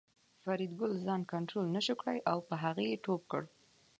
[0.43, 3.43] فریدګل ځان کنترول نشو کړای او په هغه یې ټوپ کړ